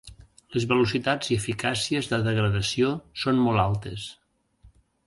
Les 0.53 0.63
velocitats 0.71 1.29
i 1.35 1.37
eficàcies 1.43 2.09
de 2.15 2.21
degradació 2.29 2.91
són 3.27 3.45
molt 3.47 3.67
altes. 3.67 4.13